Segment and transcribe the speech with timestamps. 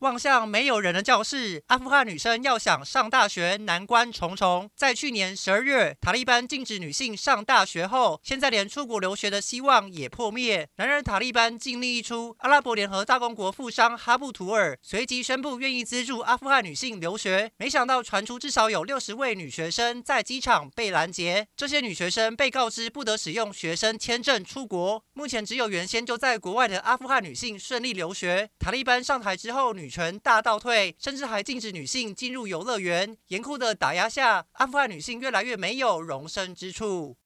[0.00, 4.70] 望向没有人的教室，阿富汗女生要想上大学难关重重。
[4.76, 10.68] 在去年十二月，塔利班禁止女性上大学后，现在连出国留学的希望也破灭。
[10.76, 17.50] 然而，塔利班禁令一出，阿拉伯联合大公国富商哈布图尔随即宣布愿意资助阿富汗女性留学。
[17.56, 21.48] 没想到，传出至少有六十位女学生在机场被拦截。
[21.56, 25.02] 这些女学生被告知不得使用学生签证出国。
[25.14, 28.48] 目前，只有原先就在国外的阿富汗女性顺利留学。
[28.60, 33.16] 塔利班上台之后，女女权大倒退，甚至还禁止女性进入游乐园。
[33.28, 37.16] 严酷的打压下，阿富汗女性越来越没有容身之处。